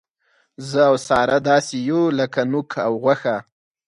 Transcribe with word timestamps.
زه 0.69 0.79
او 0.89 0.95
ساره 1.07 1.37
داسې 1.49 1.75
یو 1.89 2.01
لک 2.17 2.35
نوک 2.51 2.69
او 2.85 2.93
غوښه. 3.03 3.35